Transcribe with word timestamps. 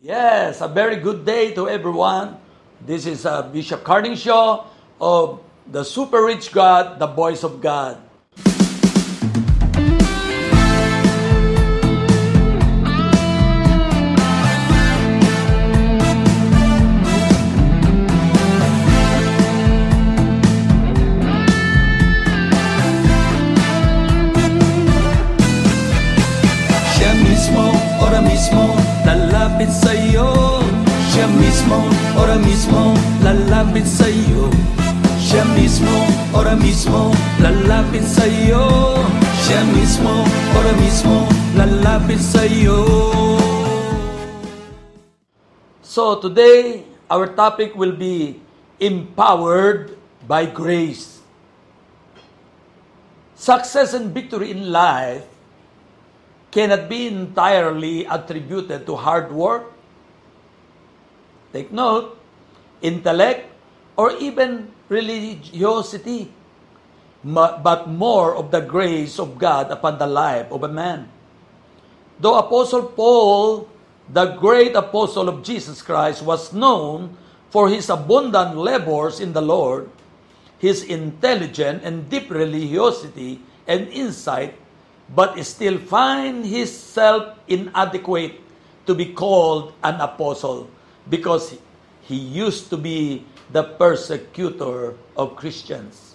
Yes, 0.00 0.60
a 0.60 0.68
very 0.68 0.94
good 0.94 1.26
day 1.26 1.52
to 1.54 1.68
everyone. 1.68 2.38
This 2.86 3.04
is 3.04 3.26
uh, 3.26 3.42
Bishop 3.50 3.82
Carding 3.82 4.14
Shaw 4.14 4.64
of 5.00 5.42
the 5.66 5.82
Super 5.82 6.24
Rich 6.24 6.52
God, 6.52 7.00
the 7.00 7.08
Voice 7.08 7.42
of 7.42 7.60
God. 7.60 7.98
Mismo, 36.38 36.46
ora 36.46 36.54
mismo, 36.54 37.10
lalapit 37.42 38.06
sa'yo 38.06 39.02
Siya 39.42 39.62
mismo, 39.74 40.22
ora 40.54 40.72
mismo, 40.78 41.26
lalapit 41.58 42.22
sa'yo 42.22 42.78
So 45.82 46.22
today, 46.22 46.86
our 47.10 47.26
topic 47.34 47.74
will 47.74 47.96
be 47.96 48.38
empowered 48.78 49.98
by 50.30 50.46
grace. 50.46 51.18
Success 53.34 53.98
and 53.98 54.14
victory 54.14 54.54
in 54.54 54.70
life 54.70 55.26
cannot 56.54 56.86
be 56.86 57.10
entirely 57.10 58.06
attributed 58.06 58.86
to 58.86 58.94
hard 58.94 59.34
work, 59.34 59.74
take 61.50 61.74
note, 61.74 62.14
intellect, 62.78 63.50
or 63.98 64.14
even 64.22 64.70
religiosity, 64.88 66.32
but 67.24 67.88
more 67.88 68.34
of 68.34 68.50
the 68.50 68.60
grace 68.60 69.18
of 69.18 69.38
God 69.38 69.70
upon 69.70 69.98
the 69.98 70.06
life 70.06 70.50
of 70.50 70.62
a 70.64 70.68
man. 70.68 71.08
Though 72.20 72.38
Apostle 72.38 72.90
Paul, 72.96 73.68
the 74.08 74.34
great 74.40 74.74
apostle 74.74 75.28
of 75.28 75.42
Jesus 75.44 75.82
Christ, 75.82 76.22
was 76.22 76.52
known 76.52 77.16
for 77.50 77.68
his 77.68 77.88
abundant 77.88 78.56
labors 78.56 79.20
in 79.20 79.32
the 79.32 79.42
Lord, 79.42 79.90
his 80.58 80.82
intelligent 80.82 81.84
and 81.84 82.08
deep 82.10 82.30
religiosity 82.30 83.40
and 83.66 83.88
insight, 83.88 84.56
but 85.14 85.38
still 85.44 85.78
find 85.78 86.44
himself 86.44 87.38
inadequate 87.46 88.40
to 88.86 88.94
be 88.94 89.12
called 89.12 89.72
an 89.84 90.00
apostle 90.00 90.68
because 91.08 91.56
he 92.02 92.16
used 92.16 92.70
to 92.70 92.76
be 92.76 93.24
the 93.52 93.62
persecutor 93.62 94.96
of 95.16 95.36
Christians. 95.36 96.14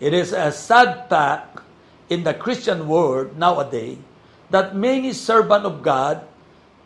It 0.00 0.14
is 0.14 0.32
a 0.32 0.52
sad 0.52 1.08
fact 1.08 1.60
in 2.08 2.24
the 2.24 2.34
Christian 2.34 2.86
world 2.86 3.36
nowadays 3.38 3.98
that 4.50 4.76
many 4.76 5.12
servant 5.12 5.64
of 5.64 5.82
God 5.82 6.22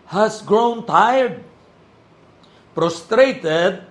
has 0.06 0.40
grown 0.40 0.86
tired, 0.86 1.44
prostrated, 2.74 3.84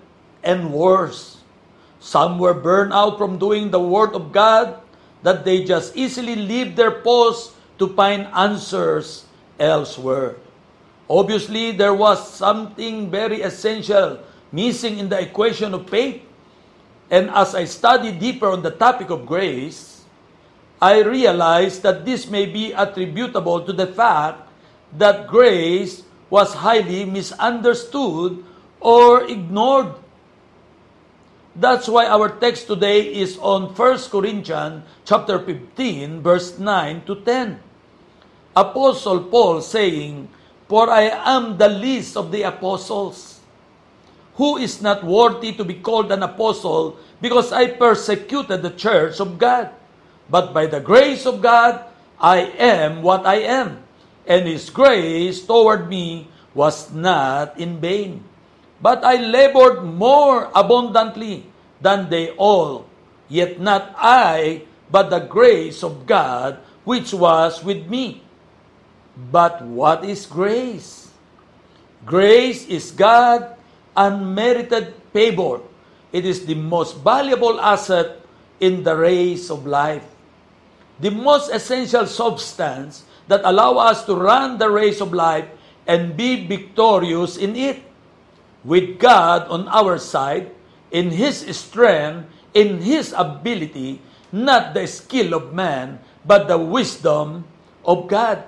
and 0.44 0.74
worse. 0.74 1.38
Some 2.00 2.40
were 2.40 2.54
burned 2.54 2.94
out 2.94 3.18
from 3.18 3.38
doing 3.38 3.70
the 3.70 3.82
word 3.82 4.16
of 4.16 4.32
God 4.32 4.82
that 5.24 5.46
they 5.46 5.64
just 5.64 5.96
easily 5.96 6.36
leave 6.36 6.76
their 6.76 7.02
posts 7.02 7.54
to 7.78 7.94
find 7.94 8.26
answers 8.34 9.26
elsewhere. 9.60 10.38
Obviously, 11.10 11.72
there 11.72 11.94
was 11.94 12.22
something 12.22 13.10
very 13.10 13.42
essential 13.42 14.20
missing 14.52 15.00
in 15.00 15.10
the 15.10 15.20
equation 15.20 15.74
of 15.74 15.90
faith. 15.90 16.22
And 17.10 17.30
as 17.30 17.56
I 17.56 17.66
study 17.66 18.12
deeper 18.12 18.48
on 18.48 18.62
the 18.62 18.72
topic 18.72 19.10
of 19.10 19.26
grace, 19.26 20.04
I 20.82 21.02
realized 21.02 21.82
that 21.84 22.06
this 22.06 22.30
may 22.30 22.46
be 22.46 22.72
attributable 22.72 23.62
to 23.62 23.74
the 23.74 23.88
fact 23.88 24.48
that 24.98 25.28
grace 25.28 26.04
was 26.30 26.54
highly 26.54 27.06
misunderstood 27.06 28.44
or 28.80 29.24
ignored. 29.26 29.94
That's 31.56 31.88
why 31.88 32.06
our 32.06 32.30
text 32.30 32.68
today 32.68 33.10
is 33.10 33.38
on 33.42 33.74
1 33.74 34.14
Corinthians 34.14 34.86
chapter 35.06 35.42
15 35.42 36.22
verse 36.22 36.60
9 36.60 37.02
to 37.06 37.16
10. 37.26 37.60
Apostle 38.56 39.26
Paul 39.26 39.62
saying, 39.62 40.30
For 40.70 40.90
I 40.90 41.10
am 41.10 41.58
the 41.58 41.70
least 41.70 42.18
of 42.18 42.32
the 42.32 42.44
apostles, 42.44 43.37
who 44.38 44.58
is 44.58 44.82
not 44.82 45.04
worthy 45.04 45.52
to 45.54 45.66
be 45.66 45.74
called 45.74 46.14
an 46.14 46.22
apostle 46.22 46.96
because 47.20 47.52
I 47.52 47.74
persecuted 47.74 48.62
the 48.62 48.70
church 48.70 49.20
of 49.20 49.42
God. 49.42 49.74
But 50.30 50.54
by 50.54 50.70
the 50.70 50.80
grace 50.80 51.26
of 51.26 51.42
God, 51.42 51.82
I 52.22 52.54
am 52.58 53.02
what 53.02 53.26
I 53.26 53.42
am, 53.42 53.82
and 54.26 54.46
His 54.46 54.70
grace 54.70 55.42
toward 55.42 55.90
me 55.90 56.30
was 56.54 56.94
not 56.94 57.58
in 57.58 57.82
vain. 57.82 58.24
But 58.82 59.04
I 59.04 59.18
labored 59.18 59.82
more 59.84 60.54
abundantly 60.54 61.50
than 61.82 62.10
they 62.10 62.30
all, 62.38 62.86
yet 63.30 63.60
not 63.60 63.94
I, 63.98 64.70
but 64.90 65.10
the 65.10 65.26
grace 65.26 65.82
of 65.82 66.06
God 66.06 66.62
which 66.86 67.14
was 67.14 67.64
with 67.66 67.90
me. 67.90 68.22
But 69.18 69.66
what 69.66 70.06
is 70.06 70.30
grace? 70.30 71.10
Grace 72.06 72.70
is 72.70 72.94
God 72.94 73.57
unmerited 73.98 74.94
favor. 75.12 75.60
It 76.14 76.24
is 76.24 76.46
the 76.46 76.56
most 76.56 77.02
valuable 77.02 77.60
asset 77.60 78.22
in 78.62 78.86
the 78.86 78.96
race 78.96 79.50
of 79.50 79.66
life. 79.66 80.06
The 81.02 81.12
most 81.12 81.52
essential 81.52 82.06
substance 82.06 83.04
that 83.28 83.42
allow 83.44 83.78
us 83.78 84.06
to 84.06 84.16
run 84.16 84.58
the 84.58 84.70
race 84.70 85.02
of 85.02 85.14
life 85.14 85.50
and 85.86 86.16
be 86.16 86.46
victorious 86.46 87.38
in 87.38 87.56
it. 87.58 87.84
With 88.64 89.00
God 89.00 89.48
on 89.50 89.68
our 89.68 89.98
side, 89.98 90.52
in 90.92 91.12
His 91.12 91.44
strength, 91.56 92.30
in 92.54 92.82
His 92.82 93.14
ability, 93.16 94.02
not 94.32 94.74
the 94.74 94.88
skill 94.88 95.34
of 95.34 95.54
man, 95.54 96.00
but 96.26 96.48
the 96.48 96.58
wisdom 96.58 97.46
of 97.86 98.08
God. 98.12 98.44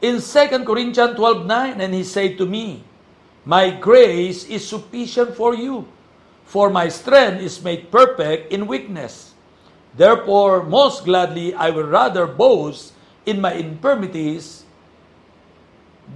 In 0.00 0.22
2 0.22 0.64
Corinthians 0.64 1.18
12:9, 1.18 1.82
and 1.82 1.92
he 1.92 2.04
said 2.06 2.38
to 2.38 2.46
me, 2.46 2.86
My 3.48 3.72
grace 3.72 4.44
is 4.44 4.68
sufficient 4.68 5.32
for 5.32 5.56
you, 5.56 5.88
for 6.44 6.68
my 6.68 6.92
strength 6.92 7.40
is 7.40 7.64
made 7.64 7.88
perfect 7.88 8.52
in 8.52 8.68
weakness. 8.68 9.32
Therefore, 9.96 10.60
most 10.68 11.08
gladly 11.08 11.56
I 11.56 11.72
will 11.72 11.88
rather 11.88 12.28
boast 12.28 12.92
in 13.24 13.40
my 13.40 13.56
infirmities, 13.56 14.68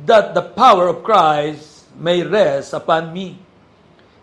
that 0.04 0.36
the 0.36 0.44
power 0.44 0.92
of 0.92 1.08
Christ 1.08 1.88
may 1.96 2.20
rest 2.20 2.76
upon 2.76 3.16
me. 3.16 3.40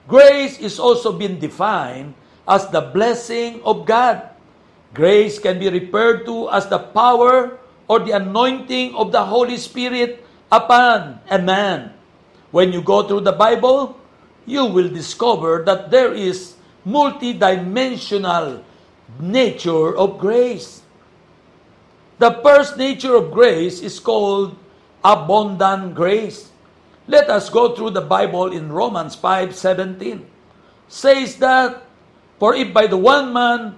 Grace 0.06 0.62
is 0.62 0.78
also 0.78 1.10
been 1.10 1.42
defined 1.42 2.14
as 2.46 2.70
the 2.70 2.94
blessing 2.94 3.58
of 3.66 3.90
God. 3.90 4.22
Grace 4.94 5.42
can 5.42 5.58
be 5.58 5.66
referred 5.66 6.30
to 6.30 6.46
as 6.54 6.70
the 6.70 6.78
power 6.78 7.58
or 7.90 8.06
the 8.06 8.14
anointing 8.14 8.94
of 8.94 9.10
the 9.10 9.26
Holy 9.26 9.58
Spirit 9.58 10.22
upon 10.54 11.26
a 11.26 11.42
man. 11.42 11.98
When 12.52 12.74
you 12.74 12.82
go 12.82 13.04
through 13.08 13.22
the 13.22 13.38
Bible, 13.38 13.98
you 14.46 14.66
will 14.66 14.90
discover 14.90 15.64
that 15.66 15.92
there 15.92 16.14
is 16.14 16.56
multidimensional 16.86 18.64
nature 19.20 19.96
of 19.96 20.18
grace. 20.18 20.82
The 22.18 22.42
first 22.44 22.78
nature 22.78 23.16
of 23.16 23.32
grace 23.32 23.80
is 23.80 24.00
called 24.00 24.58
abundant 25.04 25.96
grace. 25.96 26.50
Let 27.08 27.30
us 27.30 27.50
go 27.50 27.76
through 27.76 27.92
the 27.92 28.06
Bible 28.06 28.52
in 28.52 28.72
Romans 28.72 29.16
5:17. 29.16 30.26
Says 30.90 31.38
that 31.38 31.86
for 32.40 32.56
if 32.56 32.74
by 32.74 32.88
the 32.88 32.98
one 32.98 33.34
man 33.34 33.76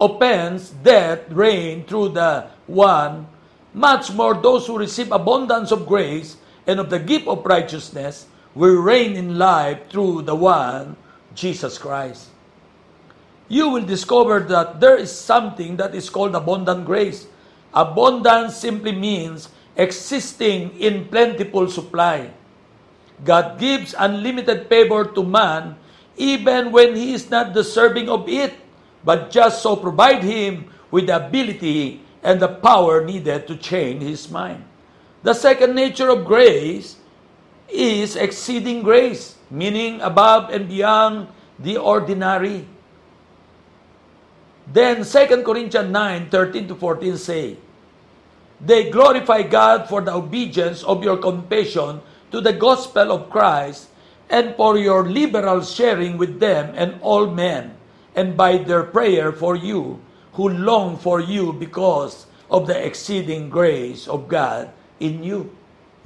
offense 0.00 0.70
death 0.82 1.30
reigned 1.30 1.86
through 1.86 2.10
the 2.10 2.50
one, 2.66 3.26
much 3.72 4.10
more 4.12 4.34
those 4.34 4.66
who 4.66 4.76
receive 4.76 5.12
abundance 5.12 5.70
of 5.70 5.86
grace 5.86 6.36
and 6.66 6.80
of 6.80 6.90
the 6.90 6.98
gift 6.98 7.26
of 7.26 7.44
righteousness 7.44 8.26
will 8.54 8.76
reign 8.80 9.16
in 9.16 9.38
life 9.38 9.88
through 9.90 10.22
the 10.22 10.34
one, 10.34 10.96
Jesus 11.34 11.78
Christ. 11.78 12.28
You 13.48 13.68
will 13.68 13.84
discover 13.84 14.40
that 14.40 14.80
there 14.80 14.96
is 14.96 15.12
something 15.12 15.76
that 15.76 15.94
is 15.94 16.08
called 16.08 16.34
abundant 16.34 16.84
grace. 16.86 17.26
Abundance 17.74 18.56
simply 18.56 18.92
means 18.92 19.48
existing 19.76 20.78
in 20.78 21.08
plentiful 21.08 21.68
supply. 21.68 22.30
God 23.24 23.58
gives 23.58 23.94
unlimited 23.98 24.68
favor 24.68 25.04
to 25.04 25.22
man 25.22 25.76
even 26.16 26.72
when 26.72 26.94
he 26.94 27.14
is 27.14 27.30
not 27.30 27.54
deserving 27.54 28.08
of 28.08 28.28
it, 28.28 28.52
but 29.04 29.30
just 29.30 29.62
so 29.62 29.76
provide 29.76 30.22
him 30.22 30.70
with 30.90 31.06
the 31.06 31.16
ability 31.16 32.00
and 32.22 32.40
the 32.40 32.48
power 32.48 33.04
needed 33.04 33.46
to 33.48 33.56
change 33.56 34.02
his 34.02 34.30
mind. 34.30 34.64
The 35.22 35.34
second 35.34 35.78
nature 35.78 36.10
of 36.10 36.26
grace 36.26 36.98
is 37.70 38.18
exceeding 38.18 38.82
grace, 38.82 39.38
meaning 39.50 40.02
above 40.02 40.50
and 40.50 40.66
beyond 40.66 41.28
the 41.62 41.78
ordinary. 41.78 42.66
Then 44.66 45.06
2 45.06 45.42
Corinthians 45.46 45.90
9, 45.90 46.28
13 46.28 46.68
to 46.68 46.74
14 46.74 47.16
say, 47.18 47.56
They 48.60 48.90
glorify 48.90 49.42
God 49.42 49.88
for 49.88 50.02
the 50.02 50.12
obedience 50.12 50.82
of 50.82 51.04
your 51.04 51.18
confession 51.18 52.02
to 52.32 52.40
the 52.40 52.52
gospel 52.52 53.12
of 53.12 53.30
Christ 53.30 53.94
and 54.28 54.56
for 54.56 54.76
your 54.76 55.06
liberal 55.06 55.62
sharing 55.62 56.18
with 56.18 56.40
them 56.40 56.74
and 56.74 56.98
all 57.00 57.30
men, 57.30 57.76
and 58.16 58.36
by 58.36 58.58
their 58.58 58.82
prayer 58.82 59.30
for 59.30 59.54
you, 59.54 60.02
who 60.32 60.48
long 60.48 60.98
for 60.98 61.20
you 61.20 61.52
because 61.52 62.26
of 62.50 62.66
the 62.66 62.74
exceeding 62.74 63.48
grace 63.48 64.08
of 64.08 64.26
God 64.26 64.72
in 65.02 65.22
you. 65.22 65.50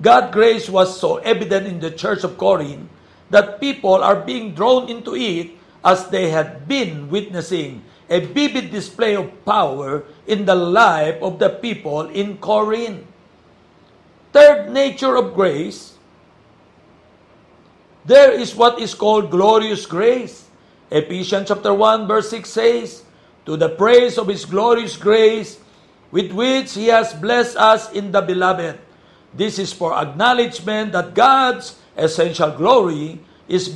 God's 0.01 0.33
grace 0.33 0.69
was 0.69 0.99
so 0.99 1.17
evident 1.21 1.67
in 1.67 1.81
the 1.81 1.91
church 1.91 2.25
of 2.25 2.37
Corinth 2.37 2.89
that 3.31 3.61
people 3.61 4.01
are 4.01 4.17
being 4.17 4.55
drawn 4.55 4.89
into 4.89 5.15
it 5.15 5.53
as 5.85 6.09
they 6.09 6.31
had 6.31 6.67
been 6.67 7.09
witnessing 7.09 7.85
a 8.09 8.21
vivid 8.21 8.71
display 8.71 9.17
of 9.17 9.31
power 9.45 10.05
in 10.27 10.45
the 10.45 10.55
life 10.55 11.21
of 11.23 11.39
the 11.39 11.51
people 11.51 12.07
in 12.11 12.39
Corinth. 12.39 13.05
Third 14.33 14.71
nature 14.71 15.17
of 15.17 15.35
grace, 15.35 15.95
there 18.05 18.31
is 18.31 18.55
what 18.55 18.79
is 18.79 18.95
called 18.95 19.31
glorious 19.31 19.87
grace. 19.87 20.47
Ephesians 20.91 21.49
chapter 21.49 21.75
1 21.75 22.07
verse 22.07 22.31
6 22.31 22.49
says, 22.49 23.03
To 23.47 23.57
the 23.57 23.71
praise 23.71 24.19
of 24.19 24.29
His 24.29 24.45
glorious 24.45 24.97
grace, 24.97 25.59
with 26.13 26.31
which 26.31 26.75
He 26.75 26.87
has 26.87 27.13
blessed 27.15 27.57
us 27.57 27.91
in 27.91 28.13
the 28.13 28.23
beloved. 28.23 28.79
This 29.35 29.59
is 29.59 29.73
for 29.73 29.95
acknowledgement 29.95 30.93
that 30.93 31.15
God's 31.15 31.79
essential 31.97 32.51
glory 32.51 33.21
is, 33.49 33.69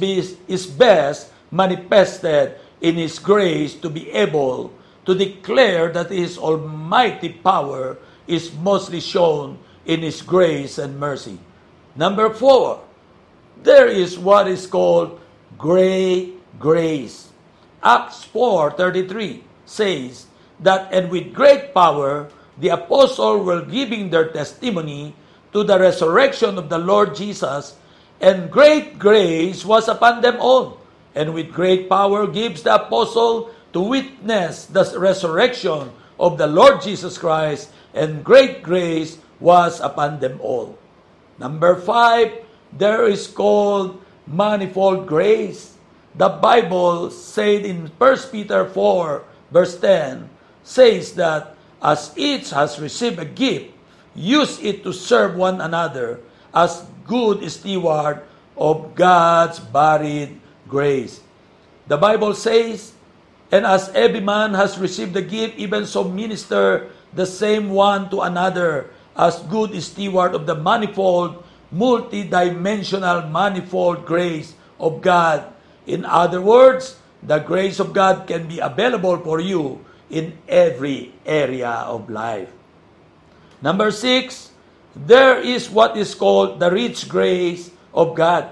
is 0.48 0.66
best 0.66 1.32
manifested 1.50 2.56
in 2.80 2.96
His 2.96 3.18
grace 3.18 3.74
to 3.74 3.90
be 3.90 4.10
able 4.10 4.72
to 5.06 5.14
declare 5.14 5.92
that 5.92 6.10
His 6.10 6.38
almighty 6.38 7.30
power 7.30 7.98
is 8.26 8.52
mostly 8.54 9.00
shown 9.00 9.58
in 9.86 10.00
His 10.00 10.22
grace 10.22 10.78
and 10.78 10.98
mercy. 10.98 11.38
Number 11.96 12.30
four, 12.30 12.80
there 13.62 13.88
is 13.88 14.18
what 14.18 14.48
is 14.48 14.66
called 14.66 15.20
gray 15.58 16.32
grace. 16.58 17.28
Acts 17.82 18.24
4.33 18.32 19.42
says 19.64 20.26
that, 20.60 20.92
and 20.92 21.10
with 21.10 21.32
great 21.32 21.74
power, 21.74 22.28
the 22.58 22.68
apostles 22.68 23.44
were 23.44 23.64
giving 23.64 24.10
their 24.10 24.28
testimony 24.28 25.14
to 25.52 25.64
the 25.64 25.78
resurrection 25.78 26.58
of 26.58 26.68
the 26.68 26.78
Lord 26.78 27.14
Jesus, 27.14 27.76
and 28.20 28.50
great 28.50 28.98
grace 28.98 29.64
was 29.64 29.88
upon 29.88 30.20
them 30.20 30.36
all 30.40 30.80
and 31.14 31.34
with 31.34 31.52
great 31.52 31.88
power 31.88 32.26
gives 32.26 32.62
the 32.62 32.74
apostle 32.74 33.50
to 33.72 33.80
witness 33.80 34.66
the 34.66 34.84
resurrection 34.98 35.90
of 36.18 36.38
the 36.38 36.46
Lord 36.46 36.82
Jesus 36.82 37.18
Christ, 37.18 37.70
and 37.94 38.22
great 38.22 38.62
grace 38.62 39.18
was 39.40 39.80
upon 39.80 40.20
them 40.20 40.38
all. 40.40 40.78
Number 41.38 41.76
five, 41.76 42.44
there 42.72 43.08
is 43.08 43.26
called 43.26 44.02
manifold 44.26 45.06
grace. 45.06 45.76
The 46.14 46.28
Bible 46.28 47.10
said 47.10 47.64
in 47.64 47.90
1 47.98 48.18
Peter 48.30 48.68
4, 48.68 49.24
verse 49.50 49.78
10, 49.80 50.28
says 50.62 51.14
that 51.14 51.56
as 51.82 52.12
each 52.16 52.50
has 52.50 52.78
received 52.78 53.18
a 53.18 53.24
gift, 53.24 53.72
use 54.14 54.58
it 54.60 54.82
to 54.84 54.92
serve 54.92 55.36
one 55.36 55.60
another 55.60 56.20
as 56.54 56.84
good 57.06 57.42
steward 57.50 58.22
of 58.56 58.94
God's 58.94 59.58
buried 59.58 60.40
grace. 60.68 61.20
The 61.88 61.96
Bible 61.96 62.34
says, 62.34 62.92
And 63.50 63.66
as 63.66 63.90
every 63.90 64.20
man 64.20 64.54
has 64.54 64.78
received 64.78 65.14
the 65.14 65.22
gift, 65.22 65.58
even 65.58 65.86
so 65.86 66.04
minister 66.04 66.90
the 67.12 67.26
same 67.26 67.70
one 67.70 68.10
to 68.10 68.22
another 68.22 68.90
as 69.16 69.42
good 69.50 69.74
steward 69.82 70.34
of 70.34 70.46
the 70.46 70.54
manifold, 70.54 71.42
multi-dimensional, 71.72 73.26
manifold 73.26 74.06
grace 74.06 74.54
of 74.78 75.02
God. 75.02 75.44
In 75.86 76.04
other 76.04 76.40
words, 76.40 76.96
the 77.22 77.38
grace 77.38 77.80
of 77.80 77.92
God 77.92 78.26
can 78.26 78.46
be 78.46 78.60
available 78.60 79.18
for 79.18 79.40
you 79.40 79.84
in 80.08 80.38
every 80.48 81.12
area 81.26 81.84
of 81.86 82.08
life. 82.08 82.50
Number 83.62 83.90
six, 83.90 84.50
there 84.96 85.38
is 85.38 85.68
what 85.70 85.96
is 85.96 86.14
called 86.14 86.58
the 86.58 86.70
rich 86.70 87.08
grace 87.08 87.70
of 87.92 88.14
God. 88.14 88.48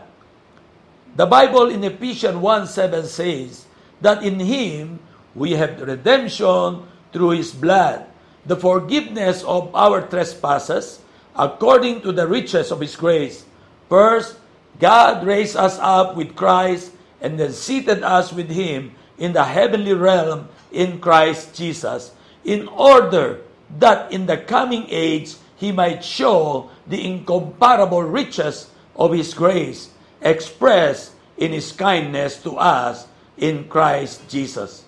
The 1.17 1.27
Bible 1.27 1.71
in 1.71 1.83
Ephesians 1.83 2.37
1 2.37 2.67
7 2.67 3.07
says 3.07 3.67
that 4.01 4.23
in 4.23 4.39
Him 4.39 5.01
we 5.35 5.53
have 5.53 5.81
redemption 5.81 6.85
through 7.13 7.41
His 7.41 7.51
blood, 7.51 8.07
the 8.47 8.57
forgiveness 8.57 9.43
of 9.43 9.75
our 9.75 10.03
trespasses, 10.07 11.01
according 11.35 12.03
to 12.03 12.13
the 12.13 12.27
riches 12.29 12.71
of 12.71 12.81
His 12.81 12.95
grace. 12.95 13.45
First, 13.89 14.37
God 14.79 15.27
raised 15.27 15.57
us 15.57 15.79
up 15.81 16.15
with 16.15 16.37
Christ 16.37 16.93
and 17.21 17.41
then 17.41 17.53
seated 17.53 18.05
us 18.05 18.33
with 18.33 18.51
Him 18.51 18.95
in 19.17 19.33
the 19.33 19.45
heavenly 19.45 19.95
realm 19.95 20.49
in 20.71 21.01
Christ 21.01 21.57
Jesus, 21.57 22.13
in 22.45 22.69
order 22.69 23.41
that 23.79 24.13
in 24.13 24.27
the 24.27 24.39
coming 24.39 24.87
age 24.89 25.37
He 25.57 25.73
might 25.73 26.05
show 26.05 26.71
the 26.87 27.05
incomparable 27.05 28.03
riches 28.03 28.71
of 28.97 29.13
His 29.13 29.35
grace 29.35 29.91
expressed 30.23 31.13
in 31.37 31.53
His 31.53 31.73
kindness 31.73 32.43
to 32.43 32.57
us 32.57 33.07
in 33.37 33.69
Christ 33.69 34.29
Jesus. 34.29 34.85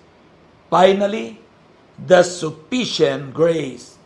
Finally, 0.70 1.38
the 1.98 2.22
sufficient 2.22 3.34
grace. 3.34 3.98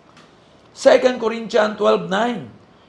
2 0.74 1.20
Corinthians 1.20 1.78
12:9 1.78 2.48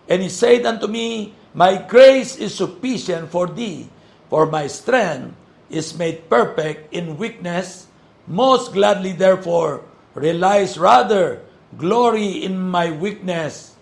And 0.09 0.21
he 0.21 0.29
said 0.29 0.65
unto 0.65 0.87
me, 0.87 1.33
My 1.53 1.77
grace 1.77 2.35
is 2.37 2.53
sufficient 2.53 3.29
for 3.29 3.47
thee, 3.47 3.89
for 4.29 4.45
my 4.45 4.67
strength 4.67 5.33
is 5.69 5.97
made 5.97 6.29
perfect 6.29 6.93
in 6.93 7.17
weakness. 7.17 7.87
Most 8.25 8.73
gladly, 8.73 9.13
therefore, 9.13 9.85
relies 10.13 10.77
rather 10.77 11.44
glory 11.77 12.43
in 12.43 12.59
my 12.59 12.91
weakness, 12.91 13.75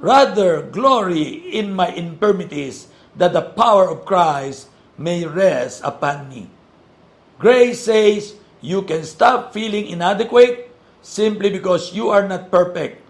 rather 0.00 0.62
glory 0.62 1.42
in 1.52 1.74
my 1.74 1.88
infirmities, 1.90 2.88
that 3.16 3.32
the 3.32 3.42
power 3.42 3.90
of 3.90 4.06
Christ 4.06 4.68
may 4.96 5.26
rest 5.26 5.82
upon 5.84 6.28
me. 6.28 6.50
Grace 7.38 7.86
says 7.86 8.34
you 8.60 8.82
can 8.82 9.04
stop 9.04 9.54
feeling 9.54 9.86
inadequate 9.86 10.70
simply 11.02 11.50
because 11.50 11.94
you 11.94 12.10
are 12.10 12.26
not 12.26 12.50
perfect. 12.50 13.02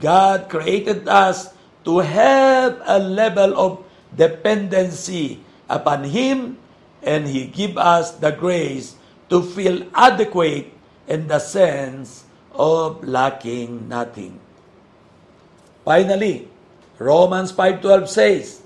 God 0.00 0.48
created 0.48 1.08
us 1.08 1.52
to 1.84 2.00
have 2.00 2.80
a 2.84 2.98
level 2.98 3.56
of 3.56 3.84
dependency 4.16 5.40
upon 5.68 6.04
Him 6.04 6.56
and 7.02 7.28
He 7.28 7.46
give 7.48 7.76
us 7.76 8.12
the 8.20 8.32
grace 8.32 8.96
to 9.28 9.40
feel 9.40 9.84
adequate 9.94 10.72
in 11.08 11.28
the 11.28 11.38
sense 11.38 12.24
of 12.60 13.00
lacking 13.08 13.88
nothing. 13.88 14.36
Finally, 15.80 16.44
Romans 17.00 17.56
5.12 17.56 18.04
says, 18.04 18.60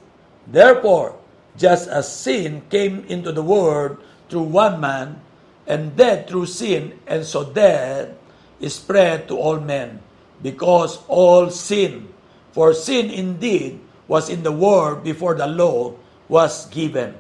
Therefore, 0.51 1.15
just 1.55 1.87
as 1.87 2.11
sin 2.11 2.67
came 2.67 3.07
into 3.07 3.31
the 3.31 3.47
world 3.47 4.03
through 4.27 4.51
one 4.51 4.83
man, 4.83 5.23
and 5.71 5.95
death 5.95 6.27
through 6.27 6.51
sin, 6.51 6.99
and 7.07 7.23
so 7.23 7.47
death 7.47 8.11
is 8.59 8.75
spread 8.75 9.31
to 9.31 9.39
all 9.39 9.63
men, 9.63 10.03
because 10.43 10.99
all 11.07 11.49
sin. 11.49 12.11
For 12.51 12.75
sin 12.75 13.15
indeed 13.15 13.79
was 14.11 14.29
in 14.29 14.43
the 14.43 14.53
world 14.53 15.07
before 15.07 15.39
the 15.39 15.47
law 15.47 15.95
was 16.27 16.67
given, 16.67 17.15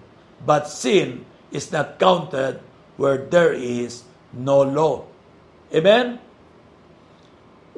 but 0.44 0.66
sin 0.66 1.24
is 1.54 1.70
not 1.70 2.02
counted 2.02 2.58
where 2.98 3.16
there 3.18 3.54
is 3.54 4.02
no 4.34 4.62
law. 4.62 5.06
Amen? 5.72 6.18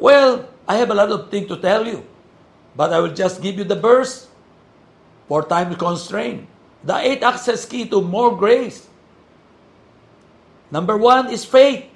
Well, 0.06 0.46
I 0.70 0.78
have 0.78 0.94
a 0.94 0.94
lot 0.94 1.10
of 1.10 1.34
things 1.34 1.50
to 1.50 1.58
tell 1.58 1.82
you, 1.82 2.06
but 2.78 2.94
I 2.94 3.02
will 3.02 3.10
just 3.10 3.42
give 3.42 3.58
you 3.58 3.66
the 3.66 3.74
verse 3.74 4.30
for 5.26 5.42
time 5.42 5.74
constraint. 5.74 6.46
The 6.86 6.94
eight 7.02 7.26
access 7.26 7.66
key 7.66 7.90
to 7.90 7.98
more 7.98 8.30
grace. 8.38 8.86
Number 10.70 10.94
one 10.94 11.34
is 11.34 11.42
faith. 11.42 11.90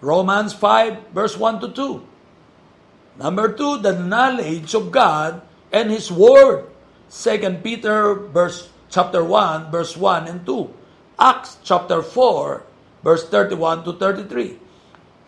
Romans 0.00 0.56
5, 0.56 1.12
verse 1.12 1.36
1 1.36 1.60
to 1.60 1.68
2. 1.76 3.20
Number 3.20 3.52
two, 3.52 3.84
the 3.84 4.00
knowledge 4.00 4.72
of 4.72 4.88
God 4.88 5.44
and 5.68 5.92
His 5.92 6.08
Word. 6.08 6.72
2 7.12 7.60
Peter 7.60 8.32
verse, 8.32 8.72
chapter 8.88 9.20
1, 9.20 9.68
verse 9.68 9.92
1 9.92 10.24
and 10.24 10.40
2. 10.48 10.72
Acts 11.20 11.60
chapter 11.60 12.00
4, 12.00 12.64
verse 13.04 13.28
31 13.28 13.84
to 13.84 13.92
33. 14.00 14.61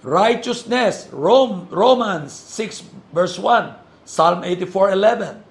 Righteousness, 0.04 1.08
Rome, 1.11 1.66
Romans 1.70 2.32
6, 2.32 2.84
verse 3.12 3.38
1. 3.38 3.75
Psalm 4.04 4.44
84, 4.44 4.92
11 4.92 5.44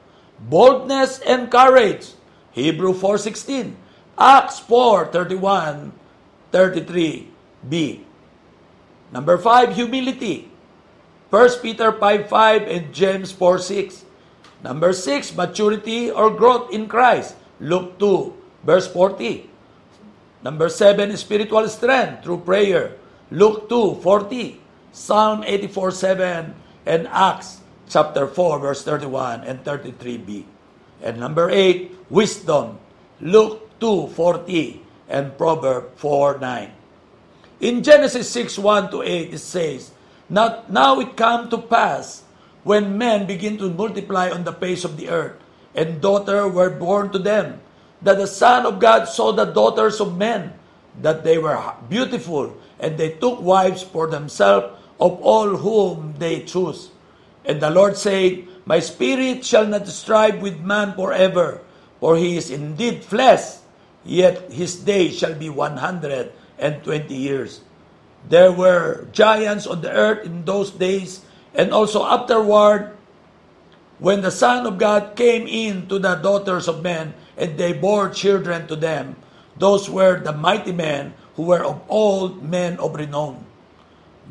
boldness 0.49 1.19
and 1.23 1.49
courage. 1.49 2.11
Hebrew 2.51 2.93
4.16. 2.93 3.73
Acts 4.17 4.59
4.31, 4.61 5.91
33b. 6.51 8.01
Number 9.11 9.37
5, 9.37 9.75
humility. 9.75 10.49
1 11.29 11.49
Peter 11.61 11.91
5.5 11.91 12.69
and 12.69 12.93
James 12.93 13.33
4.6. 13.33 14.03
Number 14.63 14.93
6, 14.93 15.35
maturity 15.35 16.11
or 16.11 16.29
growth 16.29 16.71
in 16.71 16.87
Christ. 16.87 17.35
Luke 17.59 17.97
2, 17.97 18.33
verse 18.63 18.87
40. 18.87 19.49
Number 20.43 20.69
7, 20.69 21.15
spiritual 21.17 21.67
strength 21.69 22.23
through 22.23 22.45
prayer. 22.45 22.95
Luke 23.31 23.69
2, 23.69 23.95
40. 24.01 24.61
Psalm 24.93 25.41
84.7 25.41 26.53
and 26.85 27.07
Acts 27.07 27.61
chapter 27.89 28.27
4, 28.27 28.59
verse 28.59 28.83
31 28.85 29.41
and 29.41 29.63
33b. 29.65 30.45
And 31.01 31.19
number 31.19 31.49
8, 31.49 32.11
wisdom. 32.13 32.77
Luke 33.19 33.63
2:40 33.83 34.79
and 35.09 35.35
Proverb 35.37 35.95
4:9. 35.99 36.71
In 37.59 37.83
Genesis 37.83 38.31
6:1 38.31 38.87
to 38.91 39.03
8 39.03 39.33
it 39.33 39.43
says, 39.43 39.91
"Not 40.29 40.71
now 40.71 40.99
it 41.03 41.19
come 41.19 41.49
to 41.49 41.59
pass 41.59 42.23
when 42.63 42.97
men 42.97 43.27
begin 43.27 43.59
to 43.59 43.67
multiply 43.67 44.31
on 44.31 44.47
the 44.47 44.55
face 44.55 44.87
of 44.87 44.95
the 44.95 45.11
earth, 45.11 45.35
and 45.75 45.99
daughter 45.99 46.47
were 46.47 46.71
born 46.71 47.11
to 47.11 47.19
them, 47.19 47.59
that 47.99 48.15
the 48.15 48.27
Son 48.27 48.65
of 48.65 48.79
God 48.79 49.07
saw 49.11 49.35
the 49.35 49.47
daughters 49.47 49.99
of 49.99 50.15
men, 50.15 50.55
that 51.01 51.27
they 51.27 51.37
were 51.37 51.59
beautiful, 51.91 52.55
and 52.83 52.99
they 52.99 53.15
took 53.15 53.39
wives 53.39 53.81
for 53.81 54.11
themselves 54.11 54.75
of 54.99 55.15
all 55.23 55.55
whom 55.55 56.19
they 56.19 56.43
chose. 56.43 56.91
And 57.47 57.63
the 57.63 57.71
Lord 57.71 57.95
said, 57.95 58.43
My 58.67 58.83
spirit 58.83 59.47
shall 59.47 59.65
not 59.65 59.87
strive 59.87 60.43
with 60.43 60.59
man 60.59 60.91
forever, 60.93 61.63
for 62.03 62.19
he 62.19 62.35
is 62.35 62.51
indeed 62.51 63.07
flesh, 63.07 63.63
yet 64.03 64.51
his 64.51 64.75
days 64.75 65.15
shall 65.17 65.33
be 65.33 65.47
120 65.47 66.35
years. 67.15 67.63
There 68.27 68.51
were 68.51 69.07
giants 69.15 69.63
on 69.65 69.79
the 69.79 69.91
earth 69.91 70.27
in 70.27 70.43
those 70.43 70.71
days, 70.71 71.23
and 71.55 71.71
also 71.71 72.03
afterward, 72.03 72.95
when 73.99 74.19
the 74.19 74.31
Son 74.31 74.67
of 74.67 74.77
God 74.77 75.15
came 75.15 75.47
in 75.47 75.87
to 75.87 75.99
the 75.99 76.15
daughters 76.15 76.67
of 76.67 76.83
men, 76.83 77.15
and 77.37 77.57
they 77.57 77.71
bore 77.71 78.11
children 78.11 78.67
to 78.67 78.75
them, 78.75 79.15
those 79.55 79.89
were 79.89 80.19
the 80.19 80.33
mighty 80.33 80.71
men 80.71 81.13
who 81.35 81.43
were 81.43 81.63
of 81.63 81.81
old 81.89 82.43
men 82.43 82.77
of 82.79 82.95
renown. 82.95 83.45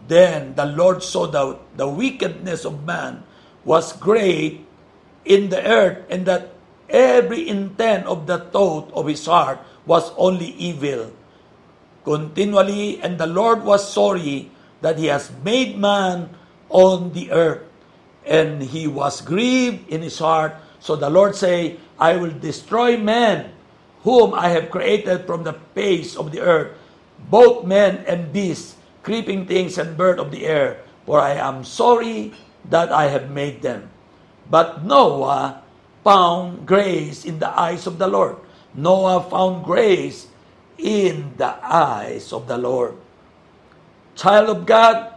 Then 0.08 0.54
the 0.54 0.66
Lord 0.66 1.02
saw 1.02 1.26
that 1.26 1.58
the 1.76 1.88
wickedness 1.88 2.64
of 2.64 2.84
man 2.84 3.24
was 3.64 3.92
great 3.92 4.66
in 5.24 5.50
the 5.50 5.62
earth, 5.64 6.04
and 6.10 6.26
that 6.26 6.54
every 6.88 7.48
intent 7.48 8.06
of 8.06 8.26
the 8.26 8.38
thought 8.38 8.90
of 8.92 9.06
his 9.06 9.24
heart 9.26 9.60
was 9.86 10.10
only 10.16 10.50
evil 10.58 11.12
continually, 12.04 13.00
and 13.00 13.18
the 13.18 13.26
Lord 13.26 13.64
was 13.64 13.86
sorry 13.86 14.50
that 14.82 14.98
he 14.98 15.06
has 15.06 15.30
made 15.44 15.78
man 15.78 16.30
on 16.68 17.12
the 17.12 17.30
earth, 17.30 17.62
and 18.26 18.62
he 18.62 18.86
was 18.86 19.20
grieved 19.20 19.88
in 19.88 20.02
his 20.02 20.18
heart. 20.18 20.54
So 20.80 20.96
the 20.96 21.10
Lord 21.10 21.34
say, 21.34 21.78
I 21.98 22.16
will 22.16 22.34
destroy 22.34 22.96
man 22.98 23.52
whom 24.02 24.34
I 24.34 24.48
have 24.50 24.70
created 24.70 25.26
from 25.26 25.44
the 25.44 25.54
face 25.74 26.16
of 26.16 26.32
the 26.32 26.40
earth, 26.40 26.74
both 27.30 27.64
men 27.64 28.04
and 28.06 28.32
beasts, 28.32 28.76
creeping 29.02 29.46
things 29.46 29.78
and 29.78 29.96
bird 29.96 30.18
of 30.18 30.30
the 30.30 30.46
air, 30.46 30.82
for 31.06 31.20
I 31.20 31.34
am 31.34 31.64
sorry 31.64 32.32
that 32.70 32.92
I 32.92 33.08
have 33.08 33.30
made 33.30 33.62
them. 33.62 33.90
But 34.50 34.84
Noah 34.84 35.62
found 36.04 36.66
grace 36.66 37.24
in 37.24 37.38
the 37.38 37.50
eyes 37.50 37.86
of 37.86 37.98
the 37.98 38.08
Lord. 38.08 38.36
Noah 38.74 39.22
found 39.28 39.64
grace 39.64 40.26
in 40.78 41.34
the 41.36 41.54
eyes 41.62 42.32
of 42.32 42.48
the 42.48 42.58
Lord. 42.58 42.96
Child 44.14 44.48
of 44.50 44.66
God, 44.66 45.14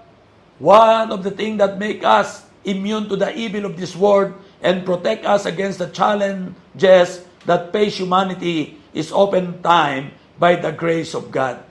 one 0.60 1.12
of 1.12 1.24
the 1.24 1.32
things 1.32 1.58
that 1.60 1.78
make 1.78 2.04
us 2.04 2.46
immune 2.64 3.10
to 3.10 3.16
the 3.16 3.36
evil 3.36 3.66
of 3.66 3.78
this 3.78 3.96
world 3.96 4.34
and 4.62 4.86
protect 4.86 5.26
us 5.26 5.46
against 5.46 5.80
the 5.80 5.90
challenges 5.90 7.22
that 7.46 7.72
face 7.72 7.98
humanity 7.98 8.82
is 8.94 9.12
open 9.12 9.62
time 9.62 10.12
by 10.40 10.56
the 10.56 10.72
grace 10.72 11.14
of 11.14 11.30
God. 11.30 11.62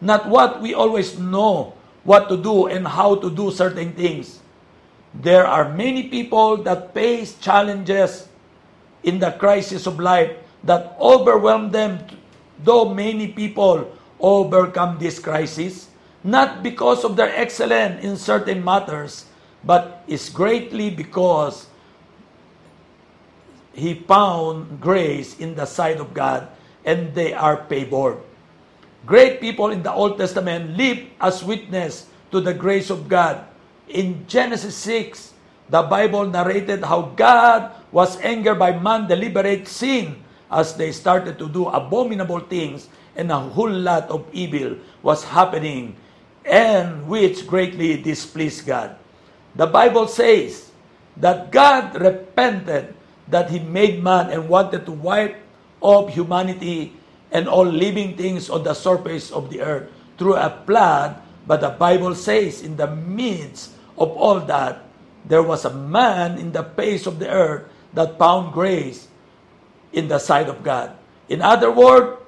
Not 0.00 0.28
what 0.28 0.60
we 0.60 0.74
always 0.74 1.18
know 1.18 1.74
what 2.04 2.28
to 2.28 2.36
do 2.36 2.66
and 2.66 2.86
how 2.88 3.16
to 3.16 3.30
do 3.30 3.50
certain 3.50 3.92
things. 3.92 4.40
There 5.14 5.46
are 5.46 5.68
many 5.68 6.08
people 6.08 6.56
that 6.64 6.94
face 6.94 7.36
challenges 7.38 8.28
in 9.02 9.18
the 9.18 9.32
crisis 9.32 9.86
of 9.86 9.98
life 9.98 10.36
that 10.64 10.96
overwhelm 11.00 11.70
them, 11.70 11.98
though 12.62 12.94
many 12.94 13.28
people 13.28 13.90
overcome 14.20 14.98
this 14.98 15.18
crisis, 15.18 15.88
not 16.22 16.62
because 16.62 17.04
of 17.04 17.16
their 17.16 17.34
excellence 17.34 18.04
in 18.04 18.16
certain 18.16 18.62
matters, 18.64 19.24
but 19.64 20.04
is 20.06 20.28
greatly 20.28 20.90
because 20.90 21.66
he 23.72 23.94
found 23.94 24.80
grace 24.80 25.38
in 25.38 25.54
the 25.54 25.64
sight 25.64 26.00
of 26.00 26.12
God 26.12 26.48
and 26.84 27.14
they 27.14 27.32
are 27.32 27.64
favored. 27.68 28.18
Great 29.06 29.40
people 29.40 29.70
in 29.70 29.82
the 29.82 29.92
Old 29.92 30.18
Testament 30.18 30.76
live 30.76 31.08
as 31.20 31.42
witness 31.42 32.06
to 32.30 32.40
the 32.40 32.52
grace 32.52 32.90
of 32.90 33.08
God. 33.08 33.44
In 33.88 34.26
Genesis 34.28 34.76
6, 34.76 35.34
the 35.70 35.82
Bible 35.82 36.26
narrated 36.26 36.84
how 36.84 37.14
God 37.16 37.72
was 37.90 38.20
angered 38.20 38.58
by 38.58 38.76
man 38.76 39.08
deliberate 39.08 39.66
sin 39.66 40.20
as 40.50 40.74
they 40.74 40.92
started 40.92 41.38
to 41.38 41.48
do 41.48 41.66
abominable 41.70 42.40
things 42.40 42.88
and 43.16 43.30
a 43.30 43.38
whole 43.38 43.70
lot 43.70 44.10
of 44.10 44.26
evil 44.32 44.76
was 45.02 45.24
happening 45.24 45.96
and 46.44 47.06
which 47.06 47.46
greatly 47.46 47.96
displeased 48.02 48.66
God. 48.66 48.96
The 49.54 49.66
Bible 49.66 50.06
says 50.06 50.70
that 51.16 51.50
God 51.50 51.94
repented 52.00 52.94
that 53.28 53.50
he 53.50 53.58
made 53.58 54.02
man 54.02 54.30
and 54.30 54.48
wanted 54.48 54.86
to 54.86 54.92
wipe 54.92 55.36
off 55.80 56.12
humanity 56.12 56.94
and 57.30 57.48
all 57.48 57.66
living 57.66 58.16
things 58.16 58.50
on 58.50 58.64
the 58.64 58.74
surface 58.74 59.30
of 59.30 59.50
the 59.50 59.60
earth 59.60 59.90
through 60.18 60.34
a 60.34 60.62
flood. 60.66 61.16
But 61.46 61.60
the 61.60 61.70
Bible 61.70 62.14
says 62.14 62.62
in 62.62 62.76
the 62.76 62.88
midst 62.88 63.72
of 63.98 64.10
all 64.16 64.40
that, 64.40 64.84
there 65.24 65.42
was 65.42 65.64
a 65.64 65.74
man 65.74 66.38
in 66.38 66.52
the 66.52 66.64
face 66.64 67.06
of 67.06 67.18
the 67.18 67.28
earth 67.28 67.68
that 67.92 68.18
found 68.18 68.52
grace 68.52 69.08
in 69.92 70.08
the 70.08 70.18
sight 70.18 70.48
of 70.48 70.62
God. 70.62 70.96
In 71.28 71.42
other 71.42 71.70
words, 71.70 72.18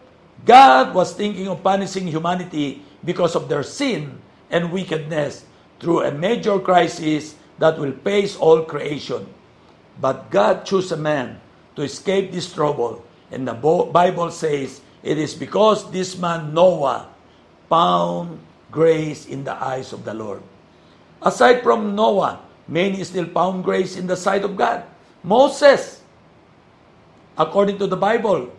God 0.44 0.94
was 0.94 1.14
thinking 1.14 1.48
of 1.48 1.62
punishing 1.62 2.06
humanity 2.06 2.82
because 3.04 3.34
of 3.34 3.48
their 3.48 3.62
sin 3.62 4.18
and 4.50 4.72
wickedness 4.72 5.44
through 5.78 6.02
a 6.02 6.12
major 6.12 6.58
crisis 6.58 7.34
that 7.58 7.78
will 7.78 7.92
face 8.02 8.36
all 8.36 8.62
creation. 8.62 9.26
But 10.00 10.30
God 10.30 10.64
chose 10.64 10.90
a 10.92 10.96
man 10.96 11.40
to 11.76 11.82
escape 11.82 12.32
this 12.32 12.52
trouble. 12.52 13.04
And 13.30 13.46
the 13.46 13.54
Bible 13.54 14.30
says, 14.30 14.80
it 15.02 15.18
is 15.18 15.34
because 15.34 15.90
this 15.90 16.16
man 16.16 16.54
Noah 16.54 17.10
found 17.68 18.38
grace 18.70 19.26
in 19.26 19.44
the 19.44 19.52
eyes 19.52 19.92
of 19.92 20.04
the 20.04 20.14
Lord. 20.14 20.42
Aside 21.20 21.62
from 21.62 21.94
Noah, 21.94 22.40
many 22.66 23.02
still 23.04 23.26
found 23.26 23.64
grace 23.64 23.96
in 23.96 24.06
the 24.06 24.16
sight 24.16 24.44
of 24.44 24.56
God. 24.56 24.84
Moses, 25.22 26.02
according 27.38 27.78
to 27.78 27.86
the 27.86 27.96
Bible, 27.96 28.50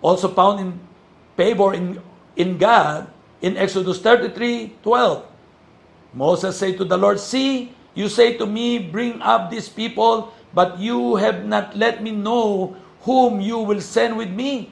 also 0.00 0.28
found 0.28 0.60
in 0.60 0.80
favor 1.36 1.74
in, 1.74 2.02
in 2.36 2.58
God 2.58 3.06
in 3.40 3.56
Exodus 3.56 4.00
33 4.00 4.74
12. 4.82 5.26
Moses 6.14 6.58
said 6.58 6.76
to 6.78 6.84
the 6.84 6.96
Lord, 6.98 7.18
See, 7.18 7.72
you 7.94 8.08
say 8.08 8.36
to 8.36 8.46
me, 8.46 8.78
Bring 8.78 9.20
up 9.22 9.50
these 9.50 9.68
people, 9.68 10.32
but 10.52 10.78
you 10.78 11.16
have 11.16 11.46
not 11.46 11.76
let 11.76 12.02
me 12.02 12.10
know 12.10 12.76
whom 13.02 13.40
you 13.40 13.58
will 13.58 13.80
send 13.80 14.16
with 14.16 14.30
me. 14.30 14.70